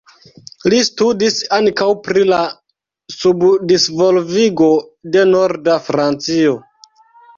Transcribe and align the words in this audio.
Li 0.73 0.77
studis 0.85 1.35
ankaŭ 1.57 1.89
pri 2.07 2.23
la 2.31 2.39
subdisvolvigo 3.17 4.71
de 5.17 5.27
Norda 5.37 5.77
Francio. 5.91 6.57